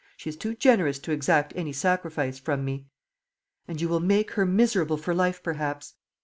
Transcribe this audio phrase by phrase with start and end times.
[0.17, 2.87] She is too generous to exact any sacrifice from me."
[3.67, 5.93] "And you will make her miserable for life, perhaps?"